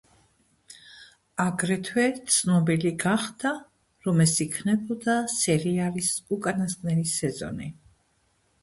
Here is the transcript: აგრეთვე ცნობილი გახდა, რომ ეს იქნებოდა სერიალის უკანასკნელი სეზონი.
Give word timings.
აგრეთვე 1.43 2.05
ცნობილი 2.37 2.93
გახდა, 3.05 3.53
რომ 4.09 4.25
ეს 4.27 4.35
იქნებოდა 4.49 5.19
სერიალის 5.37 6.13
უკანასკნელი 6.39 7.09
სეზონი. 7.17 7.73